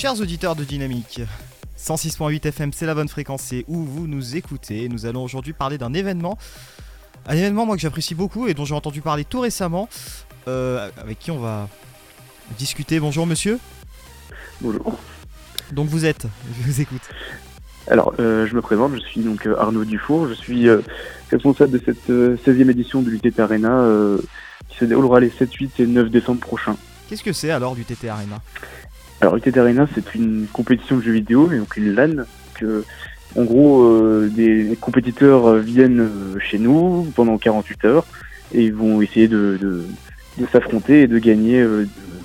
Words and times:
Chers 0.00 0.18
auditeurs 0.18 0.56
de 0.56 0.64
Dynamique, 0.64 1.20
106.8 1.78 2.46
FM, 2.46 2.72
c'est 2.72 2.86
la 2.86 2.94
bonne 2.94 3.10
fréquence, 3.10 3.42
c'est 3.42 3.66
où 3.68 3.84
vous 3.84 4.06
nous 4.06 4.34
écoutez. 4.34 4.88
Nous 4.88 5.04
allons 5.04 5.22
aujourd'hui 5.22 5.52
parler 5.52 5.76
d'un 5.76 5.92
événement, 5.92 6.38
un 7.26 7.36
événement 7.36 7.66
moi 7.66 7.76
que 7.76 7.82
j'apprécie 7.82 8.14
beaucoup 8.14 8.48
et 8.48 8.54
dont 8.54 8.64
j'ai 8.64 8.74
entendu 8.74 9.02
parler 9.02 9.26
tout 9.26 9.40
récemment, 9.40 9.90
euh, 10.48 10.88
avec 10.96 11.18
qui 11.18 11.30
on 11.30 11.38
va 11.38 11.68
discuter. 12.56 12.98
Bonjour 12.98 13.26
monsieur. 13.26 13.58
Bonjour. 14.62 14.98
Donc 15.72 15.88
vous 15.88 16.06
êtes, 16.06 16.26
je 16.58 16.66
vous 16.66 16.80
écoute. 16.80 17.02
Alors, 17.86 18.14
euh, 18.20 18.46
je 18.46 18.54
me 18.54 18.62
présente, 18.62 18.94
je 18.94 19.00
suis 19.00 19.20
donc 19.20 19.44
euh, 19.44 19.54
Arnaud 19.58 19.84
Dufour, 19.84 20.28
je 20.28 20.32
suis 20.32 20.66
euh, 20.66 20.80
responsable 21.30 21.78
de 21.78 21.82
cette 21.84 22.08
16e 22.08 22.70
édition 22.70 23.02
de 23.02 23.10
l'UTT 23.10 23.38
Arena 23.38 23.86
qui 24.70 24.78
se 24.78 24.86
déroulera 24.86 25.20
les 25.20 25.28
7, 25.28 25.52
8 25.52 25.80
et 25.80 25.86
9 25.86 26.08
décembre 26.08 26.40
prochains. 26.40 26.78
Qu'est-ce 27.10 27.22
que 27.22 27.34
c'est 27.34 27.50
alors 27.50 27.74
l'UTT 27.74 28.08
Arena? 28.08 28.40
Alors, 29.20 29.36
l'UTT 29.36 29.56
Arena, 29.58 29.86
c'est 29.94 30.14
une 30.14 30.46
compétition 30.52 30.96
de 30.96 31.02
jeux 31.02 31.12
vidéo, 31.12 31.46
mais 31.50 31.58
donc 31.58 31.76
une 31.76 31.94
LAN, 31.94 32.24
que 32.54 32.84
en 33.36 33.44
gros, 33.44 33.88
des 34.26 34.76
compétiteurs 34.80 35.54
viennent 35.56 36.08
chez 36.40 36.58
nous 36.58 37.12
pendant 37.14 37.38
48 37.38 37.84
heures 37.84 38.04
et 38.52 38.64
ils 38.64 38.74
vont 38.74 39.00
essayer 39.00 39.28
de, 39.28 39.56
de, 39.60 39.84
de 40.36 40.46
s'affronter 40.50 41.02
et 41.02 41.06
de 41.06 41.18
gagner. 41.18 41.64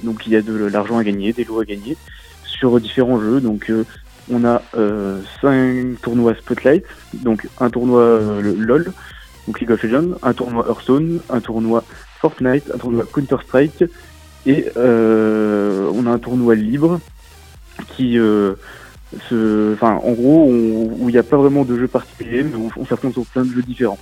donc, 0.03 0.25
il 0.25 0.33
y 0.33 0.35
a 0.35 0.41
de 0.41 0.55
l'argent 0.65 0.97
à 0.97 1.03
gagner, 1.03 1.31
des 1.31 1.43
lots 1.43 1.59
à 1.59 1.65
gagner 1.65 1.95
sur 2.43 2.79
différents 2.79 3.19
jeux. 3.19 3.39
Donc, 3.39 3.71
on 4.31 4.43
a 4.43 4.61
euh, 4.75 5.21
5 5.41 6.01
tournois 6.01 6.35
Spotlight, 6.35 6.83
donc 7.13 7.47
un 7.59 7.69
tournoi 7.69 8.01
euh, 8.01 8.55
LOL, 8.57 8.91
donc 9.47 9.59
League 9.59 9.71
of 9.71 9.83
Legends, 9.83 10.17
un 10.23 10.33
tournoi 10.33 10.65
Hearthstone, 10.67 11.19
un 11.29 11.41
tournoi 11.41 11.83
Fortnite, 12.19 12.71
un 12.73 12.77
tournoi 12.77 13.05
Counter-Strike, 13.11 13.85
et 14.45 14.65
euh, 14.77 15.91
on 15.93 16.05
a 16.05 16.11
un 16.11 16.19
tournoi 16.19 16.55
libre 16.55 16.99
qui 17.95 18.17
euh, 18.17 18.53
se, 19.29 19.73
enfin, 19.73 19.99
en 20.03 20.11
gros, 20.13 20.45
où 20.49 21.09
il 21.09 21.11
n'y 21.11 21.17
a 21.17 21.23
pas 21.23 21.37
vraiment 21.37 21.65
de 21.65 21.77
jeu 21.77 21.87
particulier, 21.87 22.43
mais 22.43 22.55
on, 22.55 22.69
on 22.79 22.85
s'affronte 22.85 23.13
sur 23.13 23.25
plein 23.25 23.43
de 23.43 23.51
jeux 23.51 23.63
différents. 23.63 23.99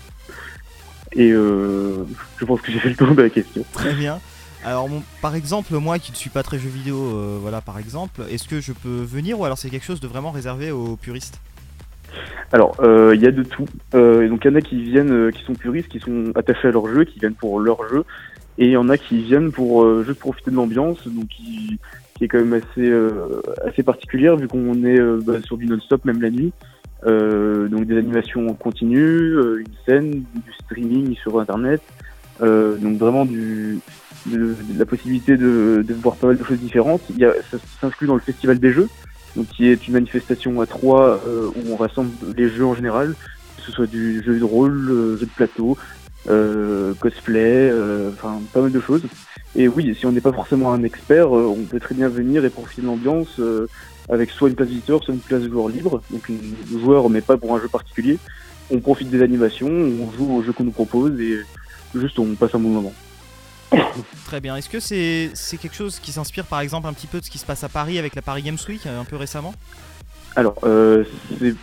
Et 1.13 1.31
euh, 1.31 2.05
je 2.37 2.45
pense 2.45 2.61
que 2.61 2.71
j'ai 2.71 2.79
fait 2.79 2.89
le 2.89 2.95
tour 2.95 3.13
de 3.13 3.21
la 3.21 3.29
question. 3.29 3.63
Très 3.71 3.93
bien. 3.93 4.19
Alors, 4.65 4.89
par 5.21 5.35
exemple, 5.35 5.75
moi 5.75 5.99
qui 5.99 6.11
ne 6.11 6.17
suis 6.17 6.29
pas 6.29 6.41
très 6.41 6.57
jeu 6.57 6.69
vidéo, 6.69 6.97
euh, 6.97 7.37
voilà, 7.41 7.61
par 7.61 7.79
exemple, 7.79 8.21
est-ce 8.29 8.47
que 8.47 8.61
je 8.61 8.71
peux 8.71 9.03
venir 9.03 9.39
ou 9.39 9.45
alors 9.45 9.57
c'est 9.57 9.69
quelque 9.69 9.85
chose 9.85 9.99
de 9.99 10.07
vraiment 10.07 10.31
réservé 10.31 10.71
aux 10.71 10.95
puristes? 10.95 11.39
Alors, 12.51 12.75
il 12.79 13.19
y 13.19 13.25
a 13.25 13.31
de 13.31 13.41
tout. 13.41 13.65
Donc, 13.93 14.45
il 14.45 14.47
y 14.47 14.49
en 14.49 14.55
a 14.55 14.61
qui 14.61 14.83
viennent, 14.83 15.31
qui 15.31 15.43
sont 15.43 15.55
puristes, 15.55 15.87
qui 15.87 15.99
sont 15.99 16.31
attachés 16.35 16.67
à 16.67 16.71
leur 16.71 16.87
jeu, 16.87 17.03
qui 17.03 17.19
viennent 17.19 17.33
pour 17.33 17.59
leur 17.59 17.89
jeu, 17.89 18.05
et 18.57 18.65
il 18.65 18.71
y 18.71 18.77
en 18.77 18.89
a 18.89 18.97
qui 18.97 19.23
viennent 19.23 19.51
pour 19.51 20.03
juste 20.03 20.19
profiter 20.19 20.51
de 20.51 20.55
l'ambiance, 20.55 21.07
donc 21.07 21.27
qui, 21.27 21.79
qui, 22.15 22.23
est 22.23 22.27
quand 22.27 22.37
même 22.37 22.53
assez 22.53 22.91
assez 23.65 23.83
particulière 23.83 24.35
vu 24.37 24.47
qu'on 24.47 24.83
est 24.83 24.99
bah, 25.23 25.41
sur 25.43 25.57
du 25.57 25.65
non-stop 25.65 26.05
même 26.05 26.21
la 26.21 26.29
nuit. 26.29 26.53
donc 27.05 27.85
des 27.85 27.97
animations 27.97 28.53
continues, 28.53 29.33
une 29.57 29.73
scène, 29.85 30.11
du 30.11 30.53
streaming 30.63 31.15
sur 31.15 31.39
internet, 31.39 31.81
donc 32.39 32.97
vraiment 32.97 33.25
du 33.25 33.79
de, 34.25 34.55
la 34.77 34.85
possibilité 34.85 35.37
de, 35.37 35.83
de, 35.85 35.93
voir 35.93 36.15
pas 36.15 36.27
mal 36.27 36.37
de 36.37 36.43
choses 36.43 36.59
différentes. 36.59 37.01
Il 37.09 37.17
y 37.17 37.25
a, 37.25 37.33
ça 37.51 37.57
s'inclut 37.81 38.07
dans 38.07 38.15
le 38.15 38.21
Festival 38.21 38.59
des 38.59 38.71
Jeux, 38.71 38.87
donc 39.35 39.47
qui 39.47 39.67
est 39.67 39.87
une 39.87 39.93
manifestation 39.93 40.59
à 40.61 40.65
trois 40.65 41.21
euh, 41.27 41.49
où 41.55 41.73
on 41.73 41.75
rassemble 41.75 42.11
les 42.35 42.49
jeux 42.49 42.65
en 42.65 42.75
général, 42.75 43.15
que 43.57 43.63
ce 43.63 43.71
soit 43.71 43.87
du 43.87 44.23
jeu 44.23 44.37
de 44.37 44.43
rôle, 44.43 44.89
euh, 44.89 45.17
jeu 45.17 45.25
de 45.25 45.31
plateau, 45.31 45.77
euh, 45.77 46.02
cosplay, 46.25 47.69
euh, 47.71 48.11
enfin 48.13 48.41
pas 48.53 48.61
mal 48.61 48.71
de 48.71 48.79
choses. 48.79 49.03
Et 49.55 49.67
oui, 49.67 49.95
si 49.97 50.05
on 50.05 50.11
n'est 50.11 50.21
pas 50.21 50.33
forcément 50.33 50.73
un 50.73 50.83
expert, 50.83 51.31
on 51.31 51.63
peut 51.69 51.79
très 51.79 51.95
bien 51.95 52.09
venir 52.09 52.43
et 52.43 52.49
profiter 52.49 52.81
de 52.81 52.87
l'ambiance 52.87 53.39
avec 54.09 54.31
soit 54.31 54.49
une 54.49 54.55
place 54.55 54.69
visiteur, 54.69 55.03
soit 55.03 55.13
une 55.13 55.19
place 55.19 55.43
joueur 55.43 55.69
libre, 55.69 56.01
donc 56.09 56.27
une 56.27 56.55
joueur 56.79 57.09
mais 57.09 57.21
pas 57.21 57.37
pour 57.37 57.55
un 57.55 57.61
jeu 57.61 57.67
particulier. 57.67 58.17
On 58.71 58.79
profite 58.79 59.09
des 59.09 59.21
animations, 59.21 59.69
on 59.69 60.11
joue 60.11 60.33
au 60.33 60.43
jeu 60.43 60.53
qu'on 60.53 60.63
nous 60.63 60.71
propose 60.71 61.19
et 61.19 61.39
juste 61.93 62.17
on 62.17 62.33
passe 62.35 62.55
un 62.55 62.59
bon 62.59 62.69
moment. 62.69 62.93
Très 64.25 64.39
bien. 64.39 64.55
Est-ce 64.55 64.69
que 64.69 64.79
c'est 64.79 65.57
quelque 65.57 65.75
chose 65.75 65.99
qui 65.99 66.11
s'inspire 66.11 66.45
par 66.45 66.59
exemple 66.59 66.87
un 66.87 66.93
petit 66.93 67.07
peu 67.07 67.19
de 67.19 67.25
ce 67.25 67.29
qui 67.29 67.37
se 67.37 67.45
passe 67.45 67.63
à 67.63 67.69
Paris 67.69 67.99
avec 67.99 68.15
la 68.15 68.21
Paris 68.21 68.41
Games 68.41 68.57
Week 68.67 68.85
un 68.85 69.05
peu 69.05 69.15
récemment? 69.15 69.53
Alors, 70.35 70.55
euh, 70.63 71.03
c'est 71.39 71.55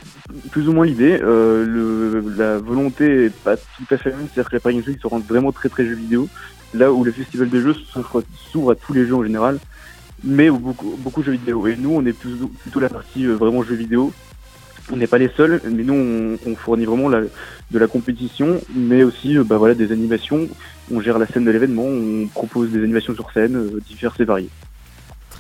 plus 0.51 0.69
ou 0.69 0.73
moins 0.73 0.87
l'idée. 0.87 1.19
Euh, 1.21 2.23
la 2.37 2.59
volonté 2.59 3.27
est 3.27 3.35
pas 3.35 3.57
tout 3.57 3.85
à 3.91 3.97
fait 3.97 4.11
la 4.11 4.17
même. 4.17 4.27
C'est-à-dire 4.33 4.51
que 4.51 4.57
la 4.57 4.61
Paris 4.61 4.99
se 5.01 5.07
rend 5.07 5.19
vraiment 5.19 5.53
très 5.53 5.69
très 5.69 5.85
jeux 5.85 5.95
vidéo. 5.95 6.29
Là 6.73 6.93
où 6.93 7.03
le 7.03 7.11
Festival 7.11 7.49
des 7.49 7.61
Jeux 7.61 7.75
s'ouvre 8.53 8.71
à 8.71 8.75
tous 8.77 8.93
les 8.93 9.05
jeux 9.05 9.17
en 9.17 9.25
général, 9.25 9.59
mais 10.23 10.51
beaucoup, 10.51 10.97
beaucoup 10.99 11.23
jeux 11.23 11.33
vidéo. 11.33 11.67
Et 11.67 11.77
nous, 11.77 11.91
on 11.91 12.07
est 12.07 12.13
plutôt, 12.13 12.47
plutôt 12.47 12.79
la 12.79 12.89
partie 12.89 13.27
euh, 13.27 13.35
vraiment 13.35 13.65
jeux 13.65 13.75
vidéo 13.75 14.13
on 14.93 14.97
n'est 14.97 15.07
pas 15.07 15.19
les 15.19 15.29
seuls, 15.37 15.61
mais 15.65 15.83
nous 15.83 16.39
on, 16.47 16.57
fournit 16.57 16.85
vraiment 16.85 17.09
la, 17.09 17.21
de 17.21 17.79
la 17.79 17.87
compétition, 17.87 18.61
mais 18.75 19.03
aussi 19.03 19.39
euh, 19.39 19.45
bah, 19.45 19.57
voilà, 19.57 19.75
des 19.75 19.93
animations. 19.93 20.49
On 20.91 21.01
gère 21.01 21.19
la 21.19 21.27
scène 21.27 21.45
de 21.45 21.51
l'événement, 21.51 21.85
on 21.85 22.27
propose 22.27 22.71
des 22.71 22.83
animations 22.83 23.15
sur 23.15 23.31
scène, 23.33 23.57
euh, 23.57 23.81
diverses 23.87 24.19
et 24.21 24.25
variées. 24.25 24.51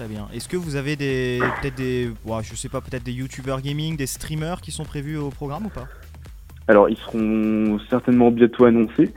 Très 0.00 0.08
bien. 0.08 0.28
Est-ce 0.32 0.48
que 0.48 0.56
vous 0.56 0.76
avez 0.76 0.96
des 0.96 1.40
peut-être 1.60 1.74
des, 1.74 2.10
je 2.42 2.56
sais 2.56 2.70
pas, 2.70 2.80
peut-être 2.80 3.02
des 3.02 3.12
youtubeurs 3.12 3.60
gaming, 3.60 3.98
des 3.98 4.06
streamers 4.06 4.62
qui 4.62 4.70
sont 4.70 4.84
prévus 4.84 5.18
au 5.18 5.28
programme 5.28 5.66
ou 5.66 5.68
pas? 5.68 5.88
Alors 6.68 6.88
ils 6.88 6.96
seront 6.96 7.78
certainement 7.90 8.30
bientôt 8.30 8.64
annoncés. 8.64 9.12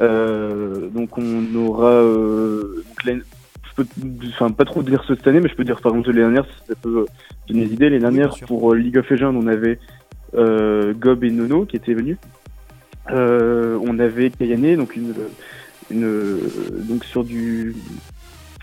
Euh, 0.00 0.88
donc 0.88 1.18
on 1.18 1.54
aura 1.54 2.02
peux 3.76 3.86
enfin, 4.30 4.50
pas 4.50 4.64
trop 4.64 4.82
dire 4.82 5.04
cette 5.06 5.24
année, 5.28 5.38
mais 5.38 5.48
je 5.48 5.54
peux 5.54 5.62
dire 5.62 5.80
par 5.80 5.92
exemple 5.92 6.10
les 6.10 6.22
dernières, 6.22 6.46
ça 6.66 6.74
peut 6.82 7.06
donner 7.46 7.66
des 7.66 7.72
idées. 7.72 7.90
Les 7.90 8.00
dernières, 8.00 8.36
pour 8.44 8.72
euh, 8.72 8.76
League 8.76 8.98
of 8.98 9.08
Legends, 9.10 9.36
on 9.36 9.46
avait 9.46 9.78
euh, 10.34 10.94
Gob 10.94 11.22
et 11.22 11.30
Nono 11.30 11.64
qui 11.64 11.76
étaient 11.76 11.94
venus. 11.94 12.16
Euh, 13.10 13.78
on 13.86 14.00
avait 14.00 14.30
Kayane, 14.30 14.74
donc 14.74 14.96
une, 14.96 15.14
une 15.92 16.40
donc 16.88 17.04
sur 17.04 17.22
du 17.22 17.76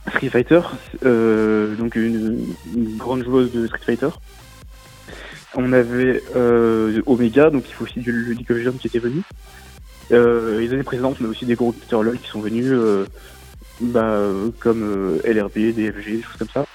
Street 0.09 0.29
Fighter, 0.29 0.61
euh, 1.05 1.75
donc 1.75 1.95
une, 1.95 2.45
grande 2.97 3.23
joueuse 3.23 3.51
de 3.51 3.67
Street 3.67 3.81
Fighter. 3.85 4.09
On 5.55 5.73
avait 5.73 6.23
euh, 6.35 7.01
Omega, 7.05 7.49
donc 7.49 7.65
il 7.67 7.73
faut 7.73 7.83
aussi 7.83 7.99
du 7.99 8.33
League 8.33 8.47
qui 8.79 8.87
était 8.87 8.99
venu. 8.99 9.21
Euh, 10.11 10.59
les 10.59 10.73
années 10.73 10.83
précédentes, 10.83 11.17
on 11.21 11.25
a 11.25 11.27
aussi 11.27 11.45
des 11.45 11.55
gros 11.55 11.75
LOL 11.91 12.17
qui 12.19 12.29
sont 12.29 12.41
venus. 12.41 12.71
Bah, 13.79 14.19
comme 14.59 15.19
LRB, 15.25 15.73
DFG, 15.73 16.05
des 16.05 16.21
choses 16.21 16.37
comme 16.37 16.49
ça. 16.53 16.65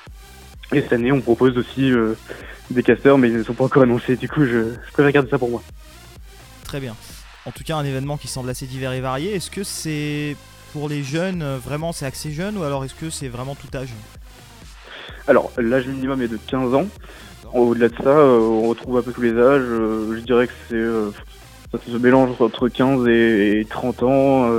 Et 0.72 0.80
cette 0.80 0.92
année, 0.92 1.12
on 1.12 1.20
propose 1.20 1.56
aussi 1.56 1.92
des 2.70 2.82
casters, 2.82 3.16
mais 3.16 3.28
ils 3.28 3.36
ne 3.36 3.42
sont 3.44 3.54
pas 3.54 3.64
encore 3.64 3.84
annoncés. 3.84 4.16
Du 4.16 4.28
coup, 4.28 4.44
je, 4.44 4.72
je 4.86 4.92
préfère 4.92 5.12
garder 5.12 5.30
ça 5.30 5.38
pour 5.38 5.50
moi. 5.50 5.62
Très 6.64 6.80
bien. 6.80 6.96
En 7.44 7.52
tout 7.52 7.62
cas, 7.62 7.76
un 7.76 7.84
événement 7.84 8.16
qui 8.16 8.26
semble 8.26 8.50
assez 8.50 8.66
divers 8.66 8.92
et 8.92 9.00
varié. 9.00 9.34
Est-ce 9.34 9.52
que 9.52 9.62
c'est 9.62 10.36
pour 10.76 10.90
les 10.90 11.02
jeunes, 11.02 11.42
vraiment 11.64 11.92
c'est 11.92 12.04
axé 12.04 12.32
jeune, 12.32 12.58
ou 12.58 12.62
alors 12.62 12.84
est-ce 12.84 12.94
que 12.94 13.08
c'est 13.08 13.28
vraiment 13.28 13.54
tout 13.54 13.74
âge? 13.74 13.94
Alors, 15.26 15.50
l'âge 15.56 15.86
minimum 15.86 16.20
est 16.20 16.28
de 16.28 16.36
15 16.36 16.74
ans. 16.74 16.86
Au-delà 17.54 17.88
de 17.88 17.96
ça, 17.96 18.14
on 18.14 18.68
retrouve 18.68 18.98
un 18.98 19.02
peu 19.02 19.12
tous 19.12 19.22
les 19.22 19.32
âges. 19.32 19.62
je 19.62 20.20
dirais 20.20 20.48
que 20.48 20.52
c'est 20.68 21.78
ça 21.78 21.78
se 21.90 21.96
mélange 21.96 22.30
entre 22.40 22.68
15 22.68 23.08
et, 23.08 23.66
30 23.70 24.02
ans. 24.02 24.50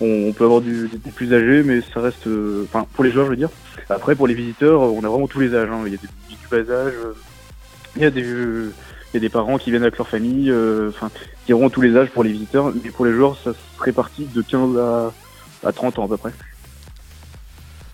On, 0.00 0.32
peut 0.32 0.44
avoir 0.44 0.60
des 0.60 0.88
plus 1.14 1.32
âgés, 1.32 1.62
mais 1.62 1.80
ça 1.80 2.00
reste, 2.00 2.26
euh, 2.26 2.64
enfin 2.64 2.86
pour 2.92 3.04
les 3.04 3.10
joueurs, 3.10 3.26
je 3.26 3.30
veux 3.30 3.36
dire. 3.36 3.48
Après, 3.88 4.14
pour 4.14 4.26
les 4.26 4.34
visiteurs, 4.34 4.80
on 4.80 5.02
a 5.04 5.08
vraiment 5.08 5.26
tous 5.26 5.40
les 5.40 5.54
âges. 5.54 5.70
Hein. 5.70 5.82
Il 5.86 5.92
y 5.92 5.96
a 5.96 5.98
des 5.98 6.08
du 6.28 6.48
bas 6.50 6.72
âge, 6.72 6.92
euh, 6.92 7.14
il 7.96 8.02
y 8.02 9.16
a 9.16 9.20
des 9.20 9.28
parents 9.30 9.56
qui 9.56 9.70
viennent 9.70 9.82
avec 9.82 9.96
leur 9.96 10.08
famille, 10.08 10.50
euh, 10.50 10.90
enfin, 10.90 11.10
qui 11.46 11.54
auront 11.54 11.70
tous 11.70 11.80
les 11.80 11.96
âges 11.96 12.10
pour 12.10 12.24
les 12.24 12.32
visiteurs, 12.32 12.72
mais 12.84 12.90
pour 12.90 13.06
les 13.06 13.12
joueurs, 13.12 13.38
ça 13.42 13.52
se 13.52 13.82
répartit 13.82 14.26
de 14.26 14.42
15 14.42 14.76
à, 14.76 15.12
à 15.66 15.72
30 15.72 15.98
ans 15.98 16.04
à 16.04 16.08
peu 16.08 16.16
près. 16.16 16.32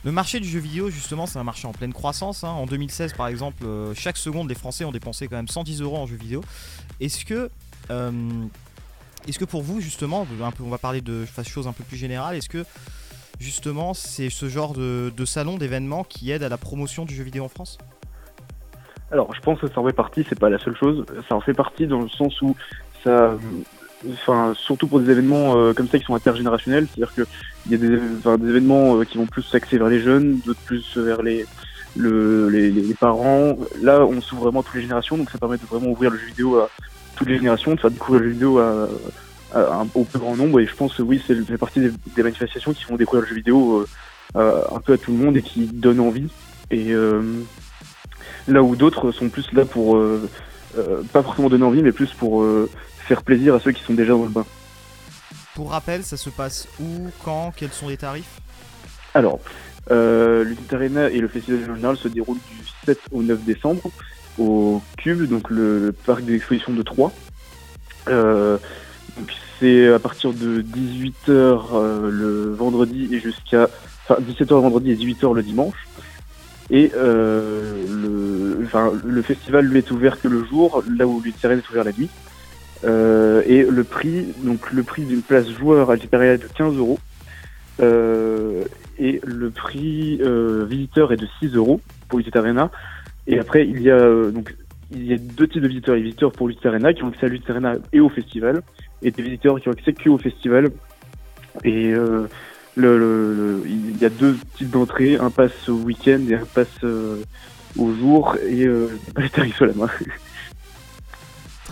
Le 0.04 0.10
marché 0.10 0.40
du 0.40 0.48
jeu 0.48 0.58
vidéo, 0.58 0.90
justement, 0.90 1.26
c'est 1.26 1.38
un 1.38 1.44
marché 1.44 1.66
en 1.68 1.72
pleine 1.72 1.92
croissance. 1.92 2.42
Hein. 2.42 2.48
En 2.48 2.66
2016, 2.66 3.12
par 3.12 3.28
exemple, 3.28 3.64
chaque 3.94 4.16
seconde, 4.16 4.48
les 4.48 4.56
Français 4.56 4.84
ont 4.84 4.90
dépensé 4.90 5.28
quand 5.28 5.36
même 5.36 5.48
110 5.48 5.80
euros 5.80 5.96
en 5.96 6.06
jeux 6.06 6.16
vidéo. 6.16 6.42
Est-ce 7.00 7.24
que 7.24 7.50
est-ce 9.28 9.38
que 9.38 9.44
pour 9.44 9.62
vous, 9.62 9.80
justement, 9.80 10.26
on 10.60 10.68
va 10.68 10.78
parler 10.78 11.00
de 11.00 11.24
choses 11.44 11.68
un 11.68 11.72
peu 11.72 11.84
plus 11.84 11.96
générales, 11.96 12.36
est-ce 12.36 12.48
que 12.48 12.64
justement 13.38 13.92
c'est 13.94 14.30
ce 14.30 14.48
genre 14.48 14.72
de, 14.72 15.24
salon, 15.24 15.58
d'événement 15.58 16.04
qui 16.04 16.30
aide 16.30 16.42
à 16.42 16.48
la 16.48 16.56
promotion 16.56 17.04
du 17.04 17.14
jeu 17.14 17.24
vidéo 17.24 17.44
en 17.44 17.48
France? 17.48 17.78
Alors 19.10 19.32
je 19.34 19.40
pense 19.40 19.60
que 19.60 19.68
ça 19.68 19.80
en 19.80 19.86
fait 19.86 19.92
partie, 19.92 20.24
c'est 20.28 20.38
pas 20.38 20.48
la 20.48 20.58
seule 20.58 20.76
chose, 20.76 21.04
ça 21.28 21.34
en 21.34 21.40
fait 21.40 21.52
partie 21.52 21.86
dans 21.86 22.00
le 22.00 22.08
sens 22.08 22.40
où 22.40 22.56
ça. 23.04 23.36
Enfin, 24.10 24.52
surtout 24.56 24.88
pour 24.88 25.00
des 25.00 25.10
événements 25.10 25.56
euh, 25.56 25.72
comme 25.72 25.88
ça 25.88 25.98
qui 25.98 26.04
sont 26.04 26.14
intergénérationnels, 26.14 26.88
c'est-à-dire 26.88 27.14
qu'il 27.14 27.72
y 27.72 27.74
a 27.74 27.78
des, 27.78 27.88
des 28.38 28.48
événements 28.48 28.96
euh, 28.96 29.04
qui 29.04 29.16
vont 29.16 29.26
plus 29.26 29.42
s'axer 29.42 29.78
vers 29.78 29.88
les 29.88 30.00
jeunes, 30.00 30.40
d'autres 30.44 30.60
plus 30.64 30.96
vers 30.96 31.22
les, 31.22 31.46
les, 31.96 32.94
parents. 32.98 33.56
Là, 33.80 34.04
on 34.04 34.20
s'ouvre 34.20 34.44
vraiment 34.44 34.60
à 34.60 34.62
toutes 34.64 34.74
les 34.74 34.82
générations, 34.82 35.16
donc 35.16 35.30
ça 35.30 35.38
permet 35.38 35.56
de 35.56 35.66
vraiment 35.66 35.88
ouvrir 35.88 36.10
le 36.10 36.18
jeu 36.18 36.26
vidéo 36.26 36.58
à 36.58 36.68
toutes 37.16 37.28
les 37.28 37.36
générations, 37.36 37.74
de 37.74 37.80
faire 37.80 37.90
découvrir 37.90 38.22
le 38.22 38.28
jeu 38.28 38.32
vidéo 38.32 38.58
à, 38.58 38.88
un, 39.54 39.86
au 39.94 40.04
plus 40.04 40.18
grand 40.18 40.36
nombre. 40.36 40.58
Et 40.58 40.66
je 40.66 40.74
pense 40.74 40.94
que 40.94 41.02
oui, 41.02 41.22
c'est 41.24 41.34
fait 41.44 41.58
partie 41.58 41.80
des, 41.80 42.22
manifestations 42.22 42.72
qui 42.72 42.82
font 42.82 42.96
découvrir 42.96 43.22
le 43.22 43.28
jeu 43.28 43.36
vidéo 43.36 43.86
euh, 44.36 44.62
un 44.74 44.80
peu 44.80 44.94
à 44.94 44.98
tout 44.98 45.12
le 45.12 45.18
monde 45.18 45.36
et 45.36 45.42
qui 45.42 45.66
donnent 45.66 46.00
envie. 46.00 46.28
Et, 46.70 46.92
euh, 46.92 47.22
là 48.48 48.62
où 48.62 48.74
d'autres 48.74 49.12
sont 49.12 49.28
plus 49.28 49.52
là 49.52 49.64
pour 49.64 49.96
pas 51.12 51.22
forcément 51.22 51.50
donner 51.50 51.64
envie, 51.64 51.82
mais 51.82 51.92
plus 51.92 52.12
pour 52.12 52.44
faire 53.12 53.22
plaisir 53.22 53.54
à 53.54 53.60
ceux 53.60 53.72
qui 53.72 53.82
sont 53.82 53.92
déjà 53.92 54.12
dans 54.12 54.22
le 54.22 54.30
bain. 54.30 54.46
Pour 55.54 55.72
rappel, 55.72 56.02
ça 56.02 56.16
se 56.16 56.30
passe 56.30 56.66
où, 56.80 57.10
quand, 57.22 57.52
quels 57.54 57.72
sont 57.72 57.88
les 57.88 57.98
tarifs? 57.98 58.40
Alors, 59.12 59.38
euh, 59.90 60.46
Arena 60.72 61.10
et 61.10 61.18
le 61.18 61.28
festival 61.28 61.60
général 61.76 61.98
se 61.98 62.08
déroulent 62.08 62.38
du 62.38 62.66
7 62.86 62.98
au 63.10 63.22
9 63.22 63.44
décembre 63.44 63.82
au 64.38 64.80
Cube, 64.96 65.28
donc 65.28 65.50
le, 65.50 65.94
parc 66.06 66.24
d'exposition 66.24 66.72
de 66.72 66.82
Troyes. 66.82 67.12
Euh, 68.08 68.56
c'est 69.60 69.92
à 69.92 69.98
partir 69.98 70.32
de 70.32 70.62
18h 70.62 71.20
euh, 71.28 72.10
le 72.10 72.54
vendredi 72.54 73.10
et 73.12 73.20
jusqu'à 73.20 73.68
enfin 74.08 74.22
17h 74.22 74.54
le 74.54 74.62
vendredi 74.62 74.90
et 74.90 74.96
18h 74.96 75.34
le 75.34 75.42
dimanche. 75.42 75.86
Et 76.70 76.90
euh, 76.96 77.84
le, 77.90 78.64
enfin, 78.64 78.90
le 79.04 79.20
festival 79.20 79.66
lui 79.66 79.76
est 79.76 79.90
ouvert 79.90 80.18
que 80.18 80.28
le 80.28 80.42
jour, 80.44 80.82
là 80.96 81.06
où 81.06 81.20
l'Ultérène 81.20 81.58
est 81.58 81.68
ouvert 81.68 81.84
la 81.84 81.92
nuit. 81.92 82.08
Euh, 82.84 83.42
et 83.46 83.62
le 83.62 83.84
prix, 83.84 84.32
donc 84.42 84.72
le 84.72 84.82
prix 84.82 85.04
d'une 85.04 85.22
place 85.22 85.48
joueur 85.48 85.90
à 85.90 85.96
l'Hyperia 85.96 86.34
est 86.34 86.38
de 86.38 86.48
15 86.48 86.76
euros. 86.76 86.98
Euh, 87.80 88.64
et 88.98 89.20
le 89.24 89.50
prix 89.50 90.20
euh, 90.22 90.66
visiteur 90.68 91.12
est 91.12 91.16
de 91.16 91.26
6 91.40 91.54
euros 91.54 91.80
pour 92.08 92.18
Visit 92.18 92.36
Arena. 92.36 92.70
Et 93.26 93.38
après, 93.38 93.66
il 93.66 93.80
y 93.82 93.90
a 93.90 94.30
donc 94.30 94.54
il 94.90 95.06
y 95.06 95.14
a 95.14 95.16
deux 95.16 95.48
types 95.48 95.62
de 95.62 95.68
visiteurs. 95.68 95.94
Les 95.94 96.02
visiteurs 96.02 96.32
pour 96.32 96.48
Visit 96.48 96.66
Arena 96.66 96.92
qui 96.92 97.02
ont 97.04 97.08
accès 97.08 97.26
à 97.26 97.28
Visit 97.28 97.48
Arena 97.50 97.76
et 97.92 98.00
au 98.00 98.08
festival, 98.08 98.62
et 99.02 99.10
des 99.10 99.22
visiteurs 99.22 99.60
qui 99.60 99.68
ont 99.68 99.72
accès 99.72 99.92
que 99.92 100.08
au 100.08 100.18
festival. 100.18 100.70
Et 101.64 101.92
le, 102.74 103.62
il 103.66 103.98
y 103.98 104.04
a 104.04 104.08
deux 104.08 104.36
types 104.56 104.70
d'entrées, 104.70 105.16
un 105.16 105.30
pass 105.30 105.68
au 105.68 105.74
week-end 105.74 106.20
et 106.28 106.34
un 106.34 106.44
pass 106.44 106.68
au 107.78 107.94
jour, 107.94 108.36
et 108.46 108.66
pas 109.14 109.22
les 109.22 109.30
tarifs 109.30 109.62
à 109.62 109.66
la 109.66 109.74
main. 109.74 109.88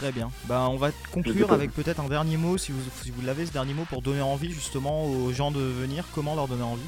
Très 0.01 0.13
bien. 0.13 0.31
Bah, 0.49 0.67
on 0.71 0.79
va 0.79 0.93
conclure 1.13 1.53
avec 1.53 1.75
peut-être 1.75 2.01
un 2.01 2.09
dernier 2.09 2.39
mot, 2.39 2.57
si 2.57 2.73
vous, 2.73 2.81
si 3.03 3.11
vous 3.11 3.21
l'avez, 3.21 3.45
ce 3.45 3.53
dernier 3.53 3.75
mot, 3.75 3.85
pour 3.85 4.01
donner 4.01 4.23
envie 4.23 4.51
justement 4.51 5.05
aux 5.05 5.31
gens 5.31 5.51
de 5.51 5.61
venir. 5.61 6.07
Comment 6.15 6.35
leur 6.35 6.49
donner 6.49 6.63
envie? 6.63 6.81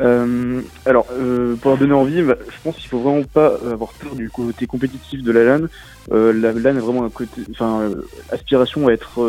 Euh, 0.00 0.60
alors, 0.86 1.06
euh, 1.12 1.54
pour 1.54 1.70
leur 1.70 1.78
donner 1.78 1.92
envie, 1.92 2.20
bah, 2.22 2.34
je 2.48 2.56
pense 2.64 2.74
qu'il 2.78 2.88
faut 2.88 2.98
vraiment 2.98 3.22
pas 3.22 3.54
avoir 3.70 3.92
peur 3.92 4.16
du 4.16 4.28
côté 4.28 4.66
compétitif 4.66 5.22
de 5.22 5.30
la 5.30 5.44
LAN. 5.44 5.66
Euh, 6.10 6.32
la 6.32 6.50
LAN 6.50 6.76
est 6.76 6.80
vraiment 6.80 7.04
un 7.04 7.10
côté, 7.10 7.42
enfin, 7.52 7.92
aspiration 8.32 8.88
à 8.88 8.92
être 8.92 9.20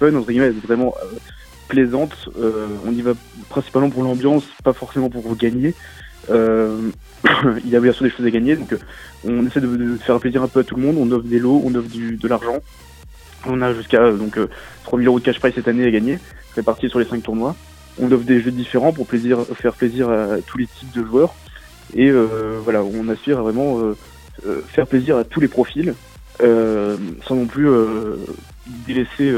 fun, 0.00 0.12
entre 0.12 0.26
guillemets, 0.26 0.48
être 0.48 0.66
vraiment 0.66 0.92
plaisante. 1.68 2.28
on 2.84 2.90
y 2.90 3.02
va 3.02 3.12
principalement 3.48 3.90
pour 3.90 4.02
l'ambiance, 4.02 4.42
pas 4.64 4.72
forcément 4.72 5.08
pour 5.08 5.36
gagner. 5.36 5.72
il 6.30 7.68
y 7.68 7.76
a 7.76 7.80
bien 7.80 7.92
sûr 7.92 8.04
des 8.04 8.10
choses 8.10 8.26
à 8.26 8.30
gagner, 8.30 8.56
donc 8.56 8.74
on 9.24 9.46
essaie 9.46 9.60
de, 9.60 9.96
faire 9.96 10.18
plaisir 10.20 10.42
un 10.42 10.48
peu 10.48 10.60
à 10.60 10.64
tout 10.64 10.76
le 10.76 10.82
monde. 10.82 10.96
On 10.98 11.10
offre 11.12 11.26
des 11.26 11.38
lots, 11.38 11.62
on 11.64 11.74
offre 11.74 11.88
de 11.92 12.28
l'argent. 12.28 12.58
On 13.46 13.62
a 13.62 13.72
jusqu'à 13.74 14.10
donc 14.12 14.38
3000 14.84 15.06
euros 15.06 15.20
de 15.20 15.24
cash 15.24 15.38
prize 15.38 15.54
cette 15.54 15.68
année 15.68 15.86
à 15.86 15.90
gagner, 15.90 16.18
répartis 16.54 16.88
sur 16.88 16.98
les 16.98 17.04
5 17.04 17.22
tournois. 17.22 17.54
On 17.98 18.10
offre 18.12 18.24
des 18.24 18.40
jeux 18.40 18.50
différents 18.50 18.92
pour 18.92 19.08
faire 19.08 19.74
plaisir 19.74 20.10
à 20.10 20.38
tous 20.46 20.58
les 20.58 20.66
types 20.66 20.92
de 20.92 21.04
joueurs. 21.04 21.34
Et 21.94 22.10
euh, 22.10 22.60
voilà, 22.62 22.82
on 22.82 23.08
aspire 23.08 23.38
à 23.38 23.42
vraiment 23.42 23.78
euh, 23.78 23.96
euh, 24.46 24.62
faire 24.68 24.86
plaisir 24.86 25.16
à 25.16 25.24
tous 25.24 25.40
les 25.40 25.48
profils, 25.48 25.94
sans 26.40 27.34
non 27.34 27.46
plus 27.46 27.68
délaisser 28.86 29.32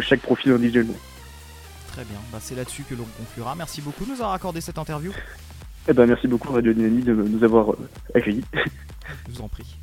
chaque 0.00 0.20
profil 0.20 0.52
individuellement. 0.52 0.94
Très 1.92 2.04
bien, 2.04 2.18
bah, 2.30 2.38
c'est 2.40 2.54
là-dessus 2.54 2.84
que 2.88 2.94
l'on 2.94 3.06
conclura. 3.18 3.54
Merci 3.56 3.80
beaucoup 3.80 4.04
de 4.04 4.10
nous 4.10 4.16
avoir 4.16 4.34
accordé 4.34 4.60
cette 4.60 4.78
interview. 4.78 5.12
Eh 5.90 5.94
ben, 5.94 6.06
merci 6.06 6.28
beaucoup 6.28 6.52
Radio 6.52 6.74
Dynamique 6.74 7.06
de 7.06 7.14
nous 7.14 7.42
avoir 7.42 7.74
accueillis. 8.14 8.44
Je 8.52 9.32
vous 9.32 9.40
en 9.40 9.48
prie. 9.48 9.78